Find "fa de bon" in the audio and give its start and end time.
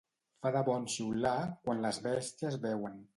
0.45-0.87